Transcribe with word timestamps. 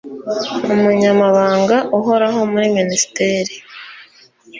umunyamabanga 0.73 1.77
uhoraho 1.97 2.39
muri 2.51 2.67
minisiteri 2.77 3.53